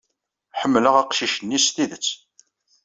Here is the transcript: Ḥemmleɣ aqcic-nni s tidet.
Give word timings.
Ḥemmleɣ 0.59 0.95
aqcic-nni 0.97 1.59
s 1.65 1.67
tidet. 1.75 2.07